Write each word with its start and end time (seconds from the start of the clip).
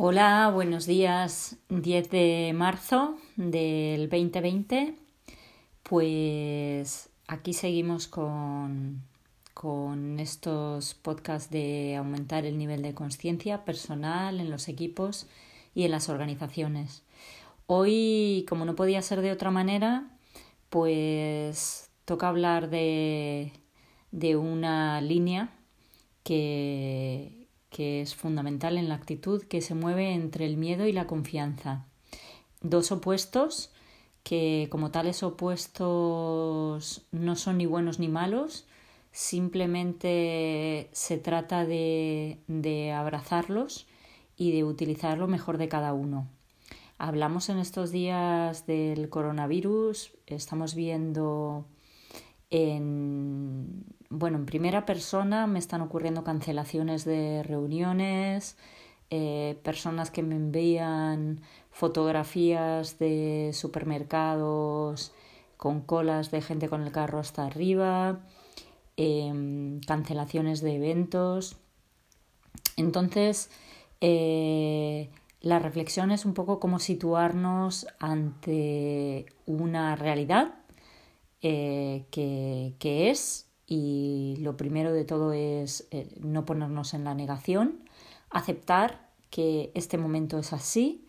Hola, 0.00 0.48
buenos 0.54 0.86
días. 0.86 1.56
10 1.70 2.08
de 2.08 2.52
marzo 2.54 3.16
del 3.34 4.08
2020. 4.08 4.94
Pues 5.82 7.10
aquí 7.26 7.52
seguimos 7.52 8.06
con, 8.06 9.02
con 9.54 10.20
estos 10.20 10.94
podcasts 10.94 11.50
de 11.50 11.96
aumentar 11.96 12.46
el 12.46 12.58
nivel 12.58 12.80
de 12.82 12.94
conciencia 12.94 13.64
personal 13.64 14.38
en 14.38 14.50
los 14.50 14.68
equipos 14.68 15.26
y 15.74 15.82
en 15.82 15.90
las 15.90 16.08
organizaciones. 16.08 17.02
Hoy, 17.66 18.46
como 18.48 18.64
no 18.64 18.76
podía 18.76 19.02
ser 19.02 19.20
de 19.20 19.32
otra 19.32 19.50
manera, 19.50 20.16
pues 20.70 21.90
toca 22.04 22.28
hablar 22.28 22.70
de, 22.70 23.50
de 24.12 24.36
una 24.36 25.00
línea 25.00 25.50
que, 26.22 27.37
que 27.70 28.00
es 28.00 28.14
fundamental 28.14 28.78
en 28.78 28.88
la 28.88 28.94
actitud 28.94 29.42
que 29.42 29.60
se 29.60 29.74
mueve 29.74 30.12
entre 30.12 30.46
el 30.46 30.56
miedo 30.56 30.86
y 30.86 30.92
la 30.92 31.06
confianza. 31.06 31.86
Dos 32.60 32.92
opuestos 32.92 33.70
que 34.22 34.68
como 34.70 34.90
tales 34.90 35.22
opuestos 35.22 37.02
no 37.12 37.36
son 37.36 37.58
ni 37.58 37.66
buenos 37.66 37.98
ni 37.98 38.08
malos, 38.08 38.66
simplemente 39.10 40.90
se 40.92 41.18
trata 41.18 41.64
de, 41.64 42.38
de 42.46 42.92
abrazarlos 42.92 43.86
y 44.36 44.52
de 44.52 44.64
utilizar 44.64 45.18
lo 45.18 45.28
mejor 45.28 45.56
de 45.56 45.68
cada 45.68 45.92
uno. 45.92 46.28
Hablamos 46.98 47.48
en 47.48 47.58
estos 47.58 47.90
días 47.90 48.66
del 48.66 49.08
coronavirus, 49.08 50.12
estamos 50.26 50.74
viendo 50.74 51.64
en, 52.50 53.84
bueno, 54.10 54.38
en 54.38 54.46
primera 54.46 54.86
persona 54.86 55.46
me 55.46 55.58
están 55.58 55.80
ocurriendo 55.80 56.24
cancelaciones 56.24 57.04
de 57.04 57.42
reuniones, 57.42 58.56
eh, 59.10 59.58
personas 59.62 60.10
que 60.10 60.22
me 60.22 60.36
envían 60.36 61.40
fotografías 61.70 62.98
de 62.98 63.50
supermercados 63.54 65.12
con 65.56 65.80
colas 65.80 66.30
de 66.30 66.40
gente 66.42 66.68
con 66.68 66.82
el 66.82 66.92
carro 66.92 67.18
hasta 67.18 67.46
arriba, 67.46 68.20
em, 68.96 69.80
cancelaciones 69.80 70.60
de 70.60 70.76
eventos. 70.76 71.56
Entonces, 72.76 73.50
eh, 74.00 75.10
la 75.40 75.58
reflexión 75.58 76.10
es 76.10 76.24
un 76.24 76.34
poco 76.34 76.60
como 76.60 76.78
situarnos 76.78 77.86
ante 77.98 79.26
una 79.46 79.96
realidad 79.96 80.57
eh, 81.42 82.06
que, 82.10 83.10
es, 83.10 83.46
y 83.66 84.36
lo 84.40 84.56
primero 84.56 84.92
de 84.92 85.04
todo 85.04 85.32
es 85.32 85.86
eh, 85.90 86.08
no 86.20 86.44
ponernos 86.44 86.94
en 86.94 87.04
la 87.04 87.14
negación, 87.14 87.84
aceptar 88.30 89.08
que 89.30 89.70
este 89.74 89.98
momento 89.98 90.38
es 90.38 90.52
así, 90.52 91.06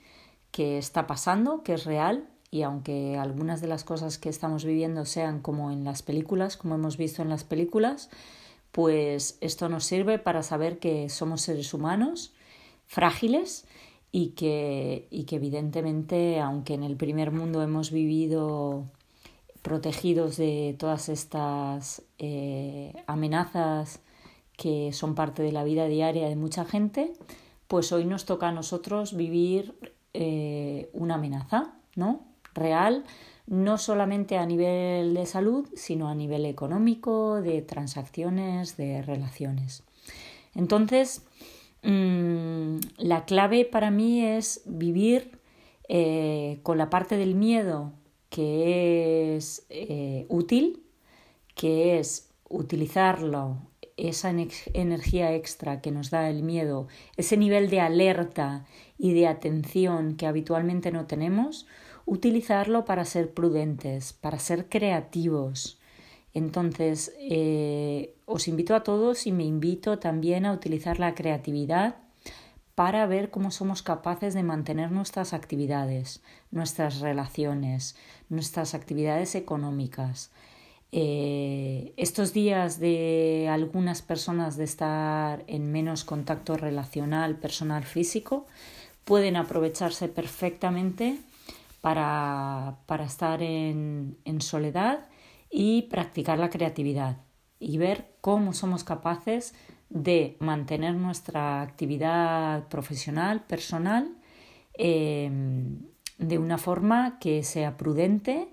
que 0.52 0.78
está 0.78 1.08
pasando, 1.08 1.64
que 1.64 1.74
es 1.74 1.86
real, 1.86 2.28
y 2.52 2.64
aunque 2.64 3.18
algunas 3.18 3.62
de 3.62 3.68
las 3.68 3.84
cosas 3.84 4.18
que 4.18 4.30
estamos 4.30 4.66
viviendo 4.66 5.06
sean 5.06 5.42
como 5.42 5.72
en 5.72 5.84
las 5.84 6.02
películas, 6.02 6.58
como 6.58 6.76
hemos 6.76 6.98
visto 6.98 7.22
en 7.22 7.30
las 7.30 7.44
películas, 7.44 8.10
pues 8.72 9.38
esto 9.42 9.70
nos 9.70 9.86
sirve 9.86 10.20
para 10.20 10.44
saber 10.44 10.80
que 10.80 11.10
somos 11.10 11.42
seres 11.42 11.74
humanos 11.74 12.34
frágiles 12.86 13.66
y 14.12 14.30
que, 14.30 15.08
y 15.12 15.26
que 15.26 15.36
evidentemente, 15.36 16.40
aunque 16.40 16.74
en 16.74 16.84
el 16.84 16.96
primer 16.96 17.32
mundo 17.32 17.62
hemos 17.62 17.92
vivido 17.92 18.86
protegidos 19.62 20.38
de 20.38 20.76
todas 20.78 21.10
estas 21.10 22.04
eh, 22.18 22.94
amenazas 23.08 24.02
que 24.58 24.92
son 24.92 25.16
parte 25.16 25.42
de 25.42 25.52
la 25.52 25.64
vida 25.64 25.88
diaria 25.88 26.28
de 26.28 26.36
mucha 26.36 26.66
gente, 26.66 27.14
pues 27.68 27.92
hoy 27.92 28.06
nos 28.06 28.26
toca 28.26 28.50
a 28.50 28.52
nosotros 28.52 29.16
vivir 29.16 29.76
eh, 30.14 30.90
una 30.94 31.16
amenaza, 31.16 31.76
¿no? 31.96 32.26
Real, 32.54 33.06
no 33.48 33.78
solamente 33.78 34.38
a 34.38 34.46
nivel 34.46 35.14
de 35.14 35.26
salud, 35.26 35.68
sino 35.76 36.10
a 36.10 36.16
nivel 36.16 36.46
económico, 36.46 37.42
de 37.42 37.62
transacciones, 37.62 38.76
de 38.76 39.02
relaciones. 39.02 39.84
Entonces, 40.56 41.26
mm, 41.84 42.78
la 42.98 43.26
clave 43.26 43.66
para 43.66 43.92
mí 43.92 44.26
es 44.26 44.62
vivir 44.66 45.40
eh, 45.88 46.60
con 46.64 46.78
la 46.78 46.90
parte 46.90 47.18
del 47.18 47.36
miedo 47.36 47.94
que 48.30 49.36
es 49.36 49.66
eh, 49.70 50.26
útil, 50.30 50.84
que 51.56 52.00
es 52.00 52.30
utilizarlo, 52.48 53.58
esa 53.98 54.34
energía 54.74 55.34
extra 55.36 55.82
que 55.82 55.92
nos 55.92 56.10
da 56.10 56.30
el 56.30 56.42
miedo, 56.44 56.88
ese 57.18 57.38
nivel 57.38 57.70
de 57.70 57.82
alerta 57.82 58.66
y 58.98 59.14
de 59.14 59.28
atención 59.28 60.16
que 60.16 60.26
habitualmente 60.26 60.92
no 60.92 61.06
tenemos, 61.06 61.68
utilizarlo 62.06 62.86
para 62.86 63.06
ser 63.06 63.34
prudentes, 63.34 64.14
para 64.14 64.40
ser 64.40 64.70
creativos. 64.70 65.80
Entonces, 66.34 67.14
eh, 67.20 68.16
os 68.26 68.48
invito 68.48 68.76
a 68.76 68.84
todos 68.84 69.28
y 69.28 69.32
me 69.32 69.44
invito 69.44 70.00
también 70.00 70.46
a 70.46 70.54
utilizar 70.54 71.00
la 71.00 71.14
creatividad 71.14 71.98
para 72.80 73.06
ver 73.08 73.30
cómo 73.30 73.52
somos 73.52 73.82
capaces 73.82 74.34
de 74.34 74.42
mantener 74.42 74.90
nuestras 74.90 75.34
actividades, 75.34 76.22
nuestras 76.50 77.02
relaciones, 77.02 77.98
nuestras 78.30 78.74
actividades 78.74 79.36
económicas. 79.36 80.32
Eh, 80.94 81.92
estos 81.98 82.32
días 82.32 82.80
de 82.80 83.50
algunas 83.52 84.02
personas 84.02 84.56
de 84.56 84.64
estar 84.64 85.44
en 85.48 85.74
menos 85.74 86.06
contacto 86.06 86.56
relacional, 86.56 87.36
personal, 87.36 87.84
físico, 87.84 88.48
pueden 89.04 89.36
aprovecharse 89.36 90.08
perfectamente 90.08 91.20
para, 91.82 92.78
para 92.86 93.04
estar 93.04 93.44
en, 93.44 94.16
en 94.24 94.40
soledad 94.40 95.06
y 95.52 95.82
practicar 95.90 96.40
la 96.40 96.50
creatividad 96.50 97.18
y 97.60 97.78
ver 97.78 98.16
cómo 98.22 98.54
somos 98.54 98.86
capaces 98.86 99.54
de 99.90 100.38
mantener 100.40 100.96
nuestra 100.96 101.62
actividad 101.62 102.68
profesional, 102.68 103.44
personal, 103.46 104.16
em, 104.74 105.80
de 106.18 106.38
una 106.38 106.58
forma 106.58 107.20
que 107.20 107.44
sea 107.44 107.78
prudente 107.78 108.50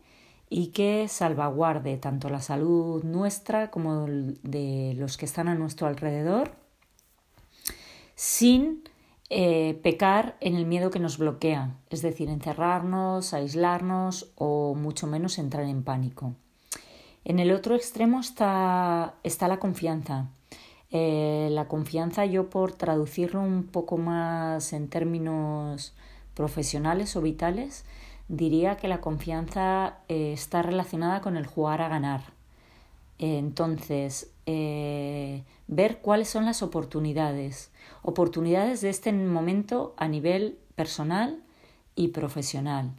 y 0.48 0.68
que 0.68 1.08
salvaguarde 1.08 1.96
tanto 1.98 2.28
la 2.30 2.40
salud 2.40 3.02
nuestra 3.04 3.70
como 3.70 4.06
de 4.06 4.94
los 4.96 5.16
que 5.16 5.26
están 5.26 5.48
a 5.48 5.54
nuestro 5.54 5.88
alrededor, 5.88 6.52
sin 8.14 8.84
eh, 9.28 9.78
pecar 9.82 10.36
en 10.40 10.54
el 10.54 10.66
miedo 10.66 10.90
que 10.90 11.00
nos 11.00 11.18
bloquea, 11.18 11.74
es 11.90 12.00
decir, 12.00 12.28
encerrarnos, 12.28 13.34
aislarnos 13.34 14.30
o 14.36 14.76
mucho 14.76 15.08
menos 15.08 15.38
entrar 15.38 15.64
en 15.64 15.82
pánico. 15.82 16.34
En 17.24 17.40
el 17.40 17.50
otro 17.50 17.74
extremo 17.74 18.20
está, 18.20 19.14
está 19.24 19.48
la 19.48 19.58
confianza. 19.58 20.28
Eh, 20.90 21.48
la 21.50 21.66
confianza, 21.66 22.24
yo 22.26 22.48
por 22.50 22.72
traducirlo 22.72 23.40
un 23.42 23.64
poco 23.64 23.98
más 23.98 24.72
en 24.72 24.88
términos 24.88 25.94
profesionales 26.34 27.16
o 27.16 27.22
vitales, 27.22 27.84
diría 28.28 28.76
que 28.76 28.88
la 28.88 29.00
confianza 29.00 29.98
eh, 30.08 30.32
está 30.32 30.62
relacionada 30.62 31.20
con 31.20 31.36
el 31.36 31.46
jugar 31.46 31.82
a 31.82 31.88
ganar. 31.88 32.22
entonces, 33.18 34.30
eh, 34.46 35.42
ver 35.68 35.98
cuáles 36.02 36.28
son 36.28 36.44
las 36.44 36.62
oportunidades, 36.62 37.70
oportunidades 38.02 38.80
de 38.82 38.90
este 38.90 39.12
momento 39.12 39.94
a 39.96 40.06
nivel 40.08 40.58
personal 40.74 41.42
y 41.96 42.08
profesional. 42.08 42.92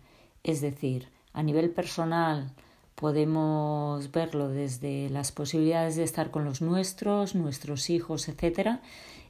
Es 0.43 0.61
decir, 0.61 1.09
a 1.33 1.43
nivel 1.43 1.69
personal, 1.69 2.51
podemos 2.97 4.11
verlo 4.11 4.49
desde 4.49 5.07
las 5.11 5.31
posibilidades 5.31 5.95
de 5.97 6.03
estar 6.03 6.31
con 6.31 6.45
los 6.45 6.63
nuestros, 6.63 7.35
nuestros 7.35 7.91
hijos, 7.91 8.27
etcétera, 8.27 8.81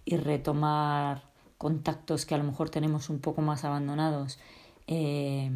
y 0.06 0.16
retomar 0.16 1.24
contactos 1.58 2.26
que 2.26 2.34
a 2.34 2.38
lo 2.38 2.46
mejor 2.46 2.70
tenemos 2.70 3.10
un 3.10 3.20
poco 3.20 3.42
más 3.42 3.66
abandonados 3.66 4.40
eh, 4.88 5.52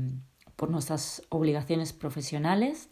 por 0.58 0.70
nuestras 0.70 1.24
obligaciones 1.30 1.94
profesionales 1.94 2.90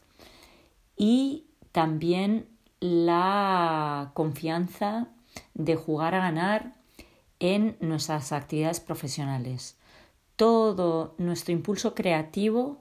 y 0.95 1.47
también 1.73 2.47
la 2.79 4.11
confianza 4.13 5.09
de 5.53 5.75
jugar 5.75 6.15
a 6.15 6.19
ganar 6.19 6.75
en 7.39 7.75
nuestras 7.81 8.31
actividades 8.31 8.79
profesionales. 8.79 9.75
Todo 10.37 11.13
nuestro 11.17 11.51
impulso 11.51 11.93
creativo 11.93 12.79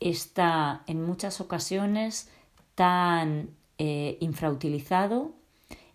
está 0.00 0.82
en 0.86 1.04
muchas 1.04 1.40
ocasiones 1.40 2.28
tan 2.74 3.50
eh, 3.78 4.16
infrautilizado 4.20 5.32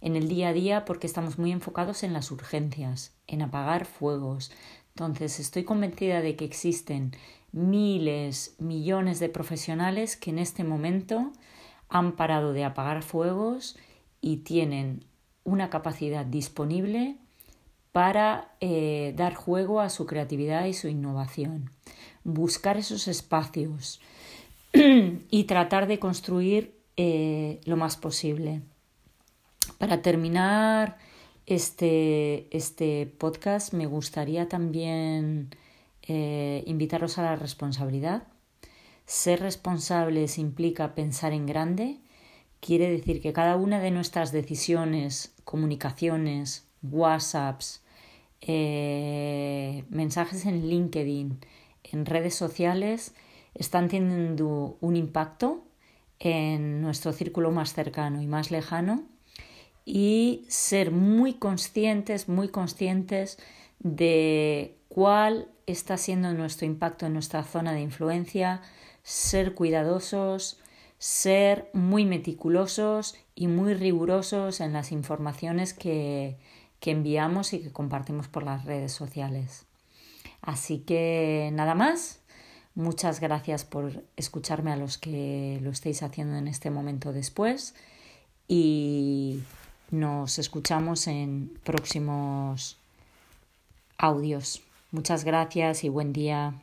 en 0.02 0.16
el 0.16 0.28
día 0.28 0.50
a 0.50 0.54
día 0.54 0.86
porque 0.86 1.08
estamos 1.08 1.40
muy 1.40 1.52
enfocados 1.52 2.04
en 2.04 2.14
las 2.14 2.32
urgencias, 2.32 3.14
en 3.28 3.42
apagar 3.42 3.86
fuegos. 3.86 4.52
Entonces 4.90 5.40
estoy 5.40 5.64
convencida 5.64 6.22
de 6.22 6.36
que 6.36 6.46
existen 6.46 7.12
miles, 7.52 8.56
millones 8.60 9.20
de 9.20 9.30
profesionales 9.30 10.16
que 10.16 10.30
en 10.30 10.40
este 10.40 10.64
momento 10.64 11.32
han 11.90 12.16
parado 12.16 12.54
de 12.54 12.64
apagar 12.64 13.02
fuegos 13.02 13.78
y 14.22 14.38
tienen 14.38 15.06
una 15.44 15.70
capacidad 15.70 16.26
disponible 16.26 17.18
para 17.92 18.56
eh, 18.60 19.14
dar 19.16 19.36
juego 19.36 19.80
a 19.80 19.90
su 19.90 20.06
creatividad 20.06 20.66
y 20.66 20.74
su 20.74 20.88
innovación. 20.88 21.72
Buscar 22.26 22.76
esos 22.76 23.08
espacios 23.08 24.02
y 24.74 25.46
tratar 25.46 25.88
de 25.88 26.00
construir 26.00 26.76
eh, 26.98 27.62
lo 27.64 27.78
más 27.78 27.96
posible. 27.96 28.62
Para 29.78 30.02
terminar 30.02 30.98
este, 31.46 32.48
este 32.56 33.06
podcast 33.06 33.74
me 33.74 33.86
gustaría 33.86 34.50
también 34.50 35.50
eh, 36.02 36.64
invitaros 36.66 37.18
a 37.18 37.24
la 37.24 37.36
responsabilidad. 37.36 38.24
Ser 39.06 39.42
responsables 39.42 40.38
implica 40.38 40.96
pensar 40.96 41.34
en 41.34 41.46
grande. 41.46 42.00
Quiere 42.60 42.90
decir 42.90 43.22
que 43.22 43.34
cada 43.34 43.56
una 43.56 43.80
de 43.80 43.92
nuestras 43.92 44.32
decisiones, 44.32 45.34
comunicaciones, 45.44 46.68
WhatsApps, 46.82 47.84
eh, 48.42 49.84
mensajes 49.90 50.46
en 50.46 50.68
LinkedIn, 50.70 51.40
en 51.92 52.06
redes 52.06 52.36
sociales, 52.36 53.14
están 53.54 53.88
teniendo 53.88 54.78
un 54.82 54.96
impacto 54.96 55.64
en 56.20 56.82
nuestro 56.82 57.14
círculo 57.14 57.52
más 57.52 57.74
cercano 57.74 58.22
y 58.22 58.28
más 58.28 58.52
lejano 58.52 59.04
y 59.86 60.46
ser 60.48 60.92
muy 60.92 61.36
conscientes, 61.36 62.28
muy 62.28 62.50
conscientes 62.50 63.38
de 63.80 64.78
cuál 64.90 65.50
está 65.68 65.98
siendo 65.98 66.34
nuestro 66.34 66.66
impacto 66.66 67.06
en 67.06 67.14
nuestra 67.14 67.44
zona 67.44 67.74
de 67.74 67.82
influencia, 67.82 68.62
ser 69.04 69.54
cuidadosos, 69.54 70.60
ser 70.98 71.70
muy 71.74 72.06
meticulosos 72.06 73.16
y 73.36 73.48
muy 73.48 73.74
rigurosos 73.74 74.60
en 74.62 74.74
las 74.74 74.92
informaciones 74.92 75.74
que, 75.74 76.38
que 76.80 76.92
enviamos 76.92 77.54
y 77.54 77.60
que 77.60 77.72
compartimos 77.72 78.28
por 78.28 78.44
las 78.44 78.66
redes 78.66 78.92
sociales. 78.92 79.65
Así 80.46 80.80
que 80.80 81.50
nada 81.54 81.76
más. 81.76 82.20
Muchas 82.76 83.22
gracias 83.22 83.64
por 83.64 84.04
escucharme 84.18 84.72
a 84.72 84.76
los 84.76 84.98
que 84.98 85.60
lo 85.62 85.72
estéis 85.72 86.04
haciendo 86.04 86.36
en 86.36 86.50
este 86.50 86.70
momento 86.70 87.14
después 87.14 87.74
y 88.50 89.40
nos 89.92 90.40
escuchamos 90.40 91.08
en 91.08 91.58
próximos 91.64 92.78
audios. 93.98 94.62
Muchas 94.92 95.24
gracias 95.24 95.86
y 95.86 95.90
buen 95.90 96.12
día. 96.12 96.54